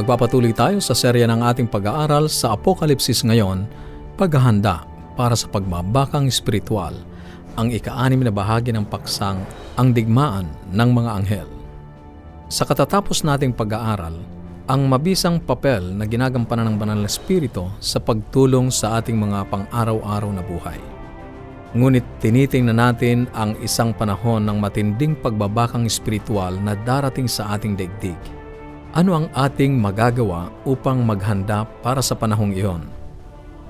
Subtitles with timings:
[0.00, 3.68] Magpapatuloy tayo sa serya ng ating pag-aaral sa Apokalipsis ngayon,
[4.16, 6.96] paghahanda para sa pagbabakang espiritual,
[7.52, 9.44] ang ika-anim na bahagi ng paksang,
[9.76, 11.48] ang digmaan ng mga anghel.
[12.48, 14.16] Sa katatapos nating pag-aaral,
[14.72, 20.32] ang mabisang papel na ginagampanan ng Banal na Espiritu sa pagtulong sa ating mga pang-araw-araw
[20.32, 20.80] na buhay.
[21.76, 28.16] Ngunit tinitingnan natin ang isang panahon ng matinding pagbabakang espiritual na darating sa ating daigdig–
[28.90, 32.82] ano ang ating magagawa upang maghanda para sa panahong iyon?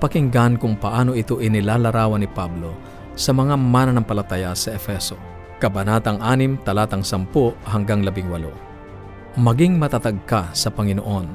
[0.01, 2.73] Pakinggan kung paano ito inilalarawan ni Pablo
[3.13, 5.21] sa mga mananampalataya sa Efeso.
[5.61, 9.37] Kabanatang 6, talatang 10 hanggang 18.
[9.37, 11.29] Maging matatag ka sa Panginoon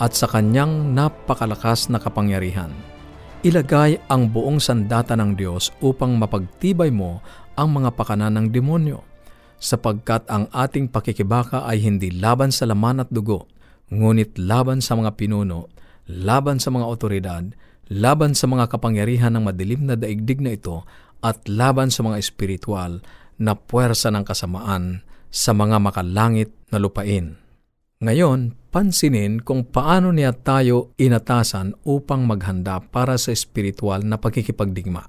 [0.00, 2.72] at sa Kanyang napakalakas na kapangyarihan.
[3.44, 7.20] Ilagay ang buong sandata ng Diyos upang mapagtibay mo
[7.52, 9.04] ang mga pakanan ng demonyo
[9.56, 13.48] sapagkat ang ating pakikibaka ay hindi laban sa laman at dugo,
[13.88, 15.72] ngunit laban sa mga pinuno,
[16.06, 17.44] laban sa mga otoridad,
[17.90, 20.82] laban sa mga kapangyarihan ng madilim na daigdig na ito,
[21.24, 23.00] at laban sa mga espiritual
[23.40, 27.36] na puwersa ng kasamaan sa mga makalangit na lupain.
[27.96, 35.08] Ngayon, pansinin kung paano niya tayo inatasan upang maghanda para sa espiritual na pagkikipagdigma.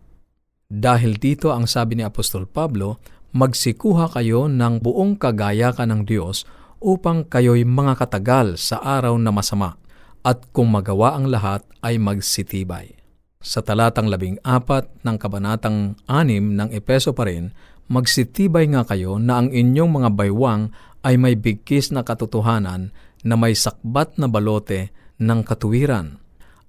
[0.68, 3.00] Dahil dito ang sabi ni Apostol Pablo,
[3.36, 6.47] magsikuha kayo ng buong kagayakan ng Diyos
[6.78, 9.75] upang kayo'y mga katagal sa araw na masama,
[10.22, 12.94] at kung magawa ang lahat ay magsitibay.
[13.42, 17.53] Sa talatang labing apat ng kabanatang anim ng Epeso pa rin,
[17.88, 20.69] magsitibay nga kayo na ang inyong mga baywang
[21.06, 22.91] ay may bigkis na katotohanan
[23.23, 26.19] na may sakbat na balote ng katuwiran,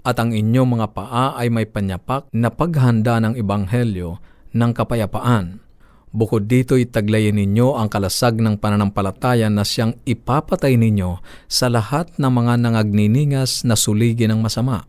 [0.06, 4.22] at ang inyong mga paa ay may panyapak na paghanda ng ebanghelyo
[4.56, 5.67] ng kapayapaan
[6.08, 12.32] Bukod dito itaglayin ninyo ang kalasag ng pananampalataya na siyang ipapatay ninyo sa lahat ng
[12.32, 14.88] mga nangagniningas na suligi ng masama.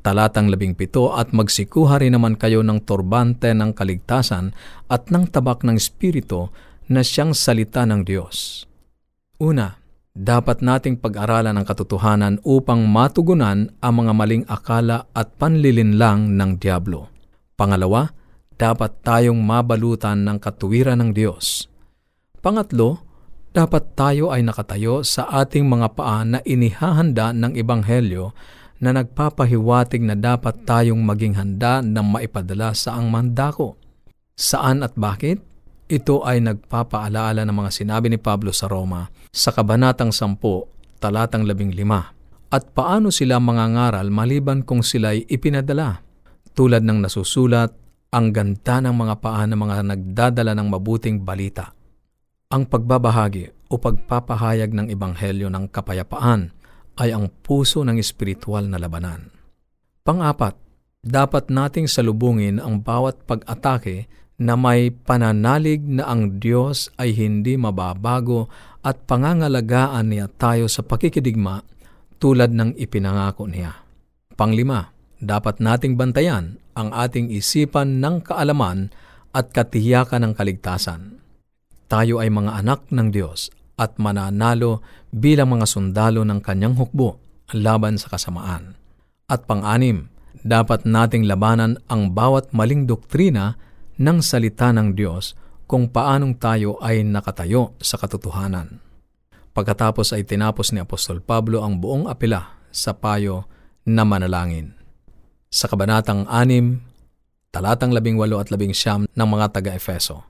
[0.00, 4.52] Talatang labing pito at magsikuha rin naman kayo ng turbante ng kaligtasan
[4.88, 6.48] at ng tabak ng Espiritu
[6.88, 8.64] na siyang salita ng Diyos.
[9.40, 9.80] Una,
[10.12, 17.08] dapat nating pag-aralan ang katotohanan upang matugunan ang mga maling akala at panlilinlang ng Diablo.
[17.56, 18.08] Pangalawa,
[18.60, 21.64] dapat tayong mabalutan ng katuwiran ng Diyos.
[22.44, 23.00] Pangatlo,
[23.56, 28.36] dapat tayo ay nakatayo sa ating mga paa na inihahanda ng Ebanghelyo
[28.84, 33.80] na nagpapahiwatig na dapat tayong maging handa na maipadala sa ang mandako.
[34.36, 35.40] Saan at bakit?
[35.90, 40.38] Ito ay nagpapaalaala ng mga sinabi ni Pablo sa Roma sa Kabanatang 10,
[41.02, 42.54] talatang 15.
[42.54, 46.06] At paano sila mangangaral maliban kung sila'y ipinadala?
[46.54, 47.79] Tulad ng nasusulat
[48.10, 51.70] ang ganda ng mga paa ng mga nagdadala ng mabuting balita.
[52.50, 56.50] Ang pagbabahagi o pagpapahayag ng Ebanghelyo ng kapayapaan
[56.98, 59.30] ay ang puso ng espiritual na labanan.
[60.02, 60.58] Pangapat,
[61.00, 64.10] dapat nating salubungin ang bawat pag-atake
[64.42, 68.50] na may pananalig na ang Diyos ay hindi mababago
[68.82, 71.62] at pangangalagaan niya tayo sa pakikidigma
[72.18, 73.86] tulad ng ipinangako niya.
[74.34, 74.90] Panglima,
[75.20, 78.90] dapat nating bantayan ang ating isipan ng kaalaman
[79.30, 81.22] at katiyakan ng kaligtasan.
[81.90, 87.18] Tayo ay mga anak ng Diyos at mananalo bilang mga sundalo ng kanyang hukbo
[87.50, 88.78] laban sa kasamaan.
[89.26, 90.10] At pang-anim,
[90.46, 93.58] dapat nating labanan ang bawat maling doktrina
[93.98, 95.34] ng salita ng Diyos
[95.66, 98.82] kung paanong tayo ay nakatayo sa katotohanan.
[99.50, 103.50] Pagkatapos ay tinapos ni Apostol Pablo ang buong apela sa payo
[103.82, 104.79] na manalangin
[105.50, 110.22] sa Kabanatang 6, talatang 18 at 19 ng mga taga-Efeso.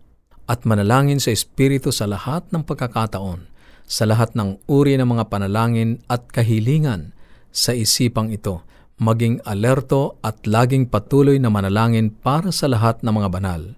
[0.48, 3.44] At manalangin sa Espiritu sa lahat ng pagkakataon,
[3.84, 7.12] sa lahat ng uri ng mga panalangin at kahilingan
[7.53, 8.65] sa isipang ito,
[8.97, 13.77] maging alerto at laging patuloy na manalangin para sa lahat ng mga banal.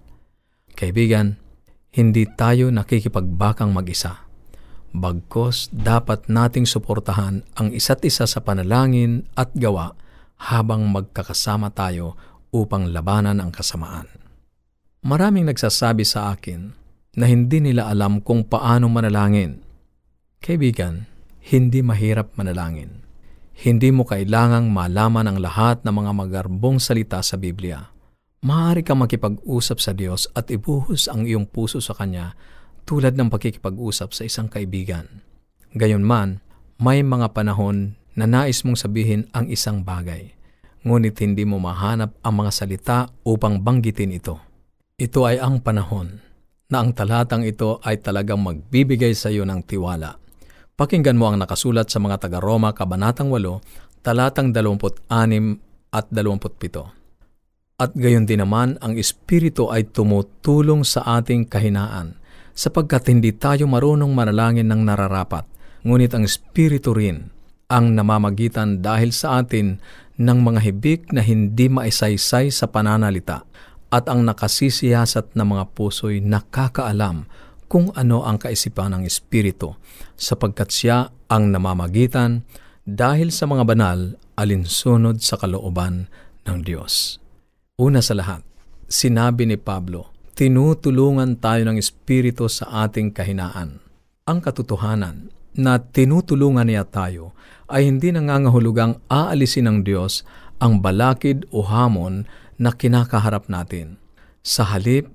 [0.79, 1.35] Kaibigan,
[1.91, 4.23] hindi tayo nakikipagbakang mag-isa.
[4.95, 9.91] Bagkos dapat nating suportahan ang isa't isa sa panalangin at gawa
[10.37, 12.17] habang magkakasama tayo
[12.53, 14.07] upang labanan ang kasamaan.
[15.03, 16.71] Maraming nagsasabi sa akin
[17.19, 19.61] na hindi nila alam kung paano manalangin.
[20.39, 21.05] Kaibigan,
[21.51, 23.03] hindi mahirap manalangin.
[23.53, 27.93] Hindi mo kailangang malaman ang lahat ng mga magarbong salita sa Biblia.
[28.43, 32.35] Maaari ka makipag-usap sa Diyos at ibuhos ang iyong puso sa Kanya
[32.83, 35.23] tulad ng pagkikipag-usap sa isang kaibigan.
[35.71, 36.43] Gayunman,
[36.81, 40.33] may mga panahon na nais mong sabihin ang isang bagay,
[40.85, 44.37] ngunit hindi mo mahanap ang mga salita upang banggitin ito.
[44.99, 46.21] Ito ay ang panahon
[46.69, 50.17] na ang talatang ito ay talagang magbibigay sa iyo ng tiwala.
[50.73, 55.61] Pakinggan mo ang nakasulat sa mga taga-Roma, Kabanatang 8, talatang 26
[55.93, 57.03] at 27.
[57.77, 62.17] At gayon din naman, ang Espiritu ay tumutulong sa ating kahinaan,
[62.53, 65.45] sapagkat hindi tayo marunong manalangin ng nararapat,
[65.85, 67.33] ngunit ang Espiritu rin
[67.73, 69.81] ang namamagitan dahil sa atin
[70.21, 73.49] ng mga hibik na hindi maisaysay sa pananalita
[73.89, 77.25] at ang nakasisiyasat na mga puso'y nakakaalam
[77.65, 79.73] kung ano ang kaisipan ng Espiritu
[80.13, 82.45] sapagkat siya ang namamagitan
[82.85, 86.05] dahil sa mga banal alinsunod sa kalooban
[86.45, 87.17] ng Diyos.
[87.81, 88.45] Una sa lahat,
[88.85, 93.81] sinabi ni Pablo, tinutulungan tayo ng Espiritu sa ating kahinaan.
[94.29, 97.33] Ang katotohanan na tinutulungan niya tayo
[97.69, 100.25] ay hindi nangangahulugang aalisin ng Diyos
[100.61, 102.25] ang balakid o hamon
[102.57, 103.97] na kinakaharap natin.
[104.43, 105.09] Sa halip,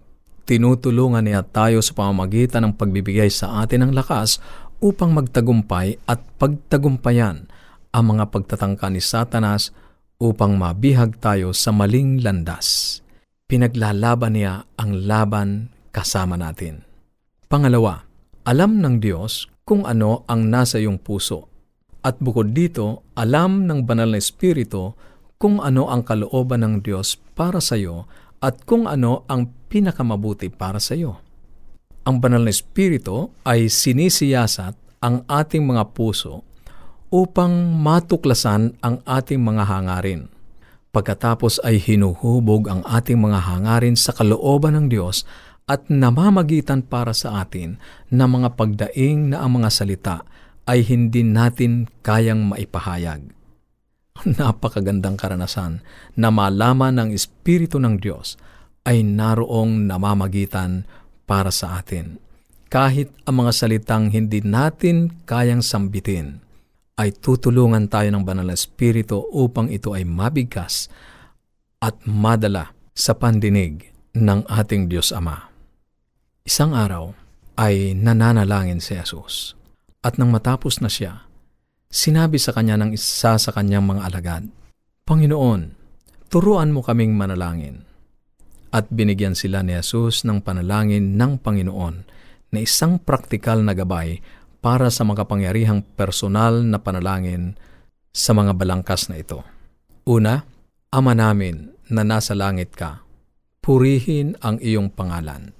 [0.48, 4.40] tinutulungan niya tayo sa pamamagitan ng pagbibigay sa atin ng lakas
[4.80, 7.50] upang magtagumpay at pagtagumpayan
[7.92, 9.74] ang mga pagtatangka ni Satanas
[10.18, 13.00] upang mabihag tayo sa maling landas.
[13.48, 16.84] Pinaglalaban niya ang laban kasama natin.
[17.48, 18.04] Pangalawa,
[18.44, 21.48] alam ng Diyos kung ano ang nasa iyong puso
[22.08, 24.96] at bukod dito, alam ng banal na Espiritu
[25.36, 28.08] kung ano ang kalooban ng Diyos para sa iyo
[28.40, 31.20] at kung ano ang pinakamabuti para sa iyo.
[32.08, 34.72] Ang banal na Espiritu ay sinisiyasat
[35.04, 36.46] ang ating mga puso
[37.12, 40.32] upang matuklasan ang ating mga hangarin.
[40.88, 45.28] Pagkatapos ay hinuhubog ang ating mga hangarin sa kalooban ng Diyos
[45.68, 47.76] at namamagitan para sa atin
[48.08, 50.16] na mga pagdaing na ang mga salita
[50.64, 53.28] ay hindi natin kayang maipahayag.
[54.40, 55.84] Napakagandang karanasan
[56.16, 58.40] na malaman ng Espiritu ng Diyos
[58.88, 60.88] ay naroong namamagitan
[61.28, 62.16] para sa atin.
[62.68, 66.44] Kahit ang mga salitang hindi natin kayang sambitin,
[66.98, 70.90] ay tutulungan tayo ng banal na Espiritu upang ito ay mabigkas
[71.78, 75.47] at madala sa pandinig ng ating Diyos Ama.
[76.48, 77.12] Isang araw
[77.60, 79.52] ay nananalangin si Jesus.
[80.00, 81.28] At nang matapos na siya,
[81.92, 84.48] sinabi sa kanya ng isa sa kanyang mga alagad,
[85.04, 85.76] Panginoon,
[86.32, 87.84] turuan mo kaming manalangin.
[88.72, 91.96] At binigyan sila ni Jesus ng panalangin ng Panginoon
[92.56, 94.24] na isang praktikal na gabay
[94.64, 97.60] para sa makapangyarihang personal na panalangin
[98.08, 99.44] sa mga balangkas na ito.
[100.08, 100.48] Una,
[100.88, 103.04] Ama namin na nasa langit ka,
[103.60, 105.57] purihin ang iyong pangalan.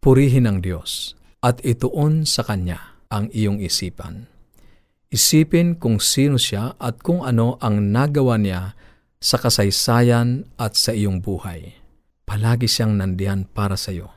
[0.00, 1.12] Purihin ang Diyos
[1.44, 4.32] at ituon sa Kanya ang iyong isipan.
[5.12, 8.72] Isipin kung sino siya at kung ano ang nagawa niya
[9.20, 11.76] sa kasaysayan at sa iyong buhay.
[12.24, 14.08] Palagi siyang nandiyan para sa iyo.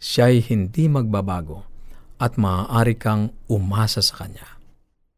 [0.00, 1.68] Siya'y hindi magbabago
[2.16, 4.48] at maaari kang umasa sa Kanya.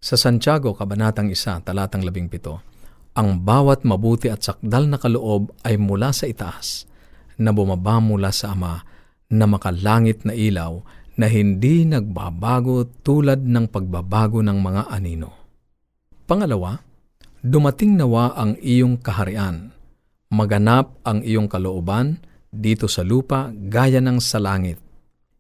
[0.02, 6.10] Sa Santiago, Kabanatang 1, Talatang 17, ang bawat mabuti at sakdal na kaloob ay mula
[6.10, 6.90] sa itaas,
[7.38, 8.89] na bumaba mula sa Ama,
[9.30, 10.82] na makalangit na ilaw,
[11.14, 15.30] na hindi nagbabago tulad ng pagbabago ng mga anino.
[16.24, 16.80] Pangalawa,
[17.44, 19.76] dumating nawa ang iyong kaharian.
[20.30, 24.78] Maganap ang iyong kalooban dito sa lupa gaya ng sa langit.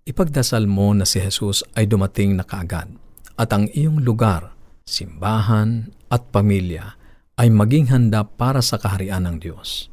[0.04, 2.90] Ipagdasal mo na si Jesus ay dumating na kaagad
[3.38, 4.52] at ang iyong lugar,
[4.84, 6.98] simbahan at pamilya
[7.40, 9.88] ay maging handa para sa kaharian ng Diyos.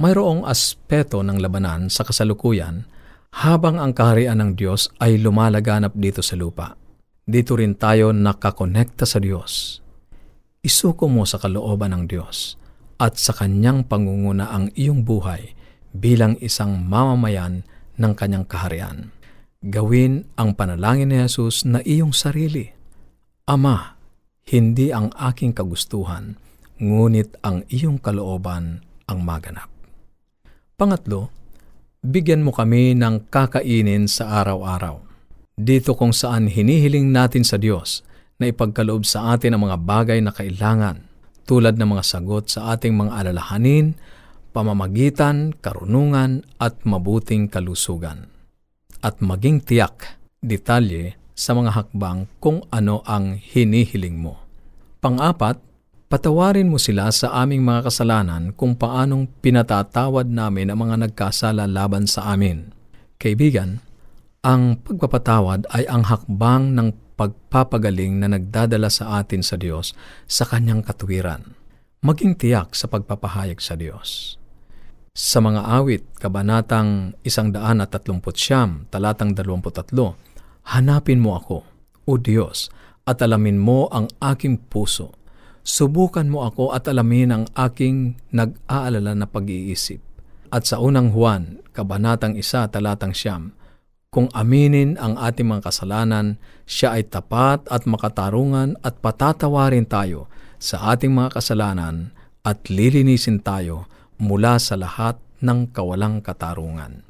[0.00, 2.93] Mayroong aspeto ng labanan sa kasalukuyan
[3.34, 6.78] habang ang kaharian ng Diyos ay lumalaganap dito sa lupa.
[7.26, 9.82] Dito rin tayo nakakonekta sa Diyos.
[10.62, 12.54] Isuko mo sa kalooban ng Diyos
[13.02, 15.50] at sa Kanyang pangunguna ang iyong buhay
[15.90, 17.66] bilang isang mamamayan
[17.98, 19.10] ng Kanyang kaharian.
[19.64, 22.70] Gawin ang panalangin ni Jesus na iyong sarili.
[23.50, 23.96] Ama,
[24.46, 26.36] hindi ang aking kagustuhan,
[26.78, 29.72] ngunit ang iyong kalooban ang maganap.
[30.76, 31.43] Pangatlo,
[32.04, 35.00] bigyan mo kami ng kakainin sa araw-araw.
[35.56, 38.04] Dito kung saan hinihiling natin sa Diyos
[38.36, 41.08] na ipagkaloob sa atin ang mga bagay na kailangan
[41.48, 43.96] tulad ng mga sagot sa ating mga alalahanin,
[44.52, 48.28] pamamagitan, karunungan at mabuting kalusugan.
[49.00, 54.44] At maging tiyak, detalye sa mga hakbang kung ano ang hinihiling mo.
[55.00, 55.60] Pang-apat,
[56.14, 62.06] Patawarin mo sila sa aming mga kasalanan kung paanong pinatatawad namin ang mga nagkasala laban
[62.06, 62.70] sa amin.
[63.18, 63.82] Kaibigan,
[64.46, 69.90] ang pagpapatawad ay ang hakbang ng pagpapagaling na nagdadala sa atin sa Diyos
[70.30, 71.58] sa Kanyang katuwiran.
[72.06, 74.38] Maging tiyak sa pagpapahayag sa Diyos.
[75.18, 79.90] Sa mga awit, kabanatang 139, talatang 23,
[80.78, 81.66] Hanapin mo ako,
[82.06, 82.70] O Diyos,
[83.02, 85.23] at alamin mo ang aking puso.
[85.64, 89.96] Subukan mo ako at alamin ang aking nag-aalala na pag-iisip.
[90.52, 93.56] At sa unang Juan, Kabanatang 1, Talatang Siyam,
[94.12, 96.36] kung aminin ang ating mga kasalanan,
[96.68, 100.28] siya ay tapat at makatarungan at patatawarin tayo
[100.60, 102.12] sa ating mga kasalanan
[102.44, 103.88] at lilinisin tayo
[104.20, 107.02] mula sa lahat ng kawalang katarungan.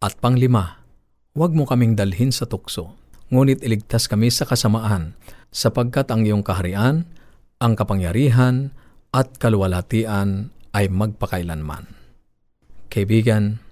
[0.00, 0.82] At panglima,
[1.36, 2.96] huwag mo kaming dalhin sa tukso,
[3.28, 5.14] ngunit iligtas kami sa kasamaan,
[5.54, 7.06] sapagkat ang iyong kaharian,
[7.64, 8.76] ang kapangyarihan,
[9.14, 11.86] at kalwalatian ay magpakailanman.
[12.92, 13.62] Kaibigan,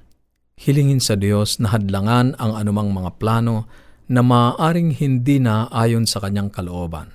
[0.56, 3.66] hilingin sa Diyos na hadlangan ang anumang mga plano
[4.06, 7.10] na maaaring hindi na ayon sa kanyang kalooban.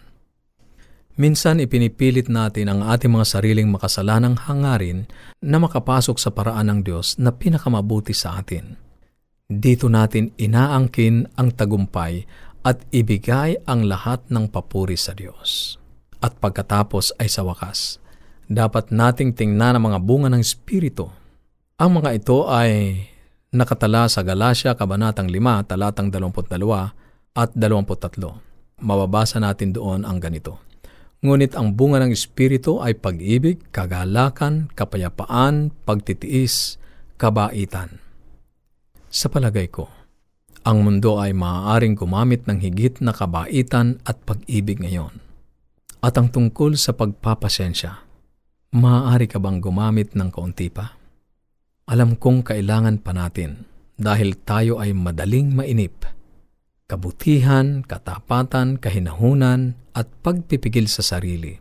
[1.18, 5.10] Minsan ipinipilit natin ang ating mga sariling makasalanang hangarin
[5.42, 8.78] na makapasok sa paraan ng Diyos na pinakamabuti sa atin.
[9.50, 12.28] Dito natin inaangkin ang tagumpay
[12.62, 15.80] at ibigay ang lahat ng papuri sa Diyos.
[16.18, 18.02] At pagkatapos ay sa wakas,
[18.50, 21.12] dapat nating tingnan ang mga bunga ng Espiritu.
[21.78, 23.04] Ang mga ito ay
[23.54, 28.82] nakatala sa Galatia Kabanatang 5, talatang 22 at 23.
[28.82, 30.58] Mababasa natin doon ang ganito.
[31.22, 36.78] Ngunit ang bunga ng Espiritu ay pag-ibig, kagalakan, kapayapaan, pagtitiis,
[37.18, 37.98] kabaitan.
[39.10, 39.90] Sa palagay ko,
[40.62, 45.27] ang mundo ay maaaring gumamit ng higit na kabaitan at pag-ibig ngayon.
[46.08, 47.92] At ang tungkol sa pagpapasensya,
[48.80, 50.96] maaari ka bang gumamit ng kaunti pa?
[51.92, 53.68] Alam kong kailangan pa natin
[54.00, 56.08] dahil tayo ay madaling mainip.
[56.88, 61.60] Kabutihan, katapatan, kahinahunan at pagpipigil sa sarili.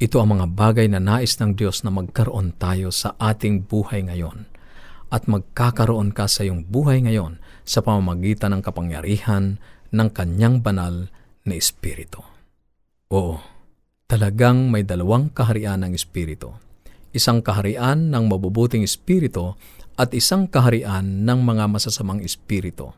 [0.00, 4.48] Ito ang mga bagay na nais ng Diyos na magkaroon tayo sa ating buhay ngayon.
[5.12, 9.60] At magkakaroon ka sa iyong buhay ngayon sa pamamagitan ng kapangyarihan
[9.92, 11.12] ng kanyang banal
[11.44, 12.24] na Espiritu.
[13.12, 13.51] Oo,
[14.12, 16.52] talagang may dalawang kaharian ng Espiritu
[17.12, 19.54] isang kaharian ng mabubuting espiritu
[20.00, 22.96] at isang kaharian ng mga masasamang espiritu.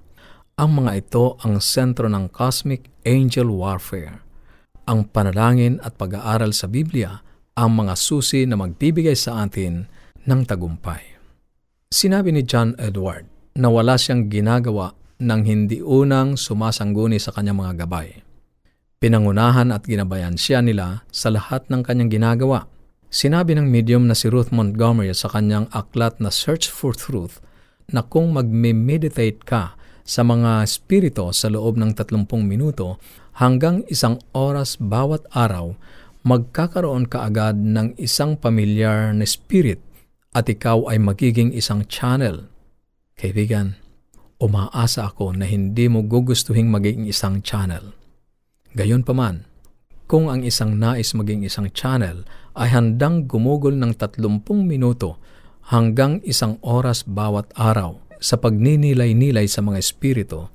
[0.55, 4.23] Ang mga ito ang sentro ng cosmic angel warfare.
[4.87, 7.19] Ang panalangin at pag-aaral sa Biblia
[7.59, 9.91] ang mga susi na magbibigay sa atin
[10.23, 11.19] ng tagumpay.
[11.91, 13.27] Sinabi ni John Edward
[13.59, 18.24] na wala siyang ginagawa nang hindi unang sumasangguni sa kanyang mga gabay.
[19.05, 22.73] Pinangunahan at ginabayan siya nila sa lahat ng kanyang ginagawa
[23.15, 27.39] Sinabi ng medium na si Ruth Montgomery sa kanyang aklat na Search for Truth
[27.95, 32.99] na kung magme-meditate ka sa mga spirito sa loob ng 30 minuto
[33.39, 35.79] hanggang isang oras bawat araw,
[36.27, 39.79] magkakaroon ka agad ng isang pamilyar na spirit
[40.35, 42.51] at ikaw ay magiging isang channel.
[43.15, 43.79] Kaibigan,
[44.43, 47.95] umaasa ako na hindi mo gugustuhing maging isang channel.
[48.75, 49.47] Gayon pa man,
[50.11, 52.27] kung ang isang nais maging isang channel
[52.59, 54.27] ay handang gumugol ng 30
[54.67, 55.23] minuto
[55.71, 60.51] hanggang isang oras bawat araw sa pagninilay-nilay sa mga espiritu,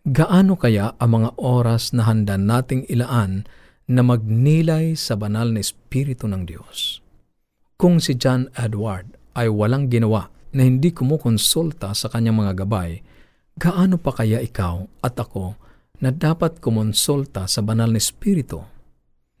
[0.00, 3.44] gaano kaya ang mga oras na handa nating ilaan
[3.84, 7.04] na magnilay sa banal na espiritu ng Diyos?
[7.76, 13.04] Kung si John Edward ay walang ginawa na hindi kumukonsulta sa kanyang mga gabay,
[13.60, 15.67] gaano pa kaya ikaw at ako
[15.98, 18.62] na dapat kumonsulta sa banal na espiritu?